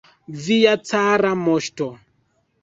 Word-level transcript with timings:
Via 0.45 0.71
cara 0.91 1.35
moŝto! 1.43 1.91